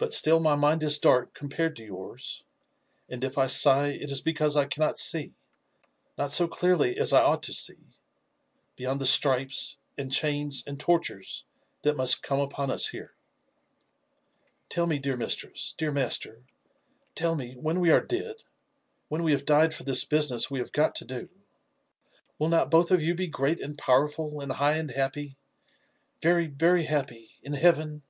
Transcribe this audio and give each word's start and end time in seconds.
But 0.00 0.14
still 0.14 0.38
my 0.38 0.54
mind 0.54 0.84
is 0.84 0.96
dark 0.96 1.34
compared 1.34 1.74
to 1.74 1.84
yours; 1.84 2.44
and 3.08 3.24
if 3.24 3.36
I 3.36 3.48
sigh, 3.48 3.88
it 3.88 4.12
is 4.12 4.20
because 4.20 4.56
I 4.56 4.64
cannot 4.64 4.94
see^— 4.94 5.34
not 6.16 6.30
so 6.30 6.46
clearly 6.46 6.96
as 6.96 7.12
I 7.12 7.20
ought 7.20 7.42
to 7.42 7.52
see— 7.52 7.96
^beyond 8.78 9.00
the 9.00 9.06
stripes, 9.06 9.76
and 9.98 10.12
chains, 10.12 10.62
and 10.68 10.78
tortures 10.78 11.46
that 11.82 11.96
must 11.96 12.22
come 12.22 12.38
upon 12.38 12.70
us 12.70 12.86
here. 12.86 13.12
Tell 14.68 14.86
me, 14.86 15.00
dear 15.00 15.14
70 15.14 15.14
LIFE 15.14 15.14
AND 15.14 15.14
ADVENTURES 15.14 15.42
OF 15.42 15.54
mistress, 15.54 15.74
dear 15.76 15.90
master—tell 16.38 17.34
me, 17.34 17.54
when 17.56 17.80
we 17.80 17.90
are 17.90 18.00
dead, 18.00 18.44
when 19.08 19.24
we 19.24 19.32
hate 19.32 19.44
died 19.46 19.74
for 19.74 19.82
this 19.82 20.04
business 20.04 20.48
we 20.48 20.60
have 20.60 20.70
got 20.70 20.94
to 20.94 21.04
do, 21.04 21.28
will 22.38 22.48
not 22.48 22.70
both 22.70 22.92
of 22.92 23.02
you 23.02 23.16
be 23.16 23.26
great 23.26 23.58
and 23.58 23.76
powerful 23.76 24.40
and 24.40 24.52
high 24.52 24.74
and 24.74 24.92
happy— 24.92 25.36
very, 26.22 26.46
very 26.46 26.84
happy 26.84 27.30
in 27.42 27.54
heaven?" 27.54 28.02